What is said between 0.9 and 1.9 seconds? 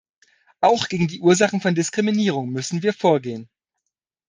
die Ursachen von